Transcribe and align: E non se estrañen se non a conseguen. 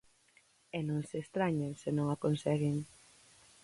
E 0.77 0.79
non 0.87 1.01
se 1.09 1.17
estrañen 1.25 1.73
se 1.81 1.89
non 1.97 2.07
a 2.09 2.17
conseguen. 2.23 2.75